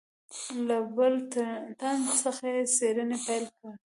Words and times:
له 0.67 0.77
بل 0.95 1.13
تن 1.79 1.99
څخه 2.23 2.45
یې 2.55 2.63
څېړنې 2.75 3.17
پیل 3.25 3.45
کړې. 3.57 3.71